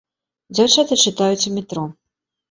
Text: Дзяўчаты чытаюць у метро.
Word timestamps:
Дзяўчаты 0.59 0.97
чытаюць 1.03 1.47
у 1.51 1.53
метро. 1.59 1.83